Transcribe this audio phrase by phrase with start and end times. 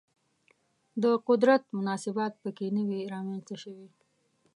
[1.03, 3.87] د قدرت مناسبات په کې نه وي رامنځته شوي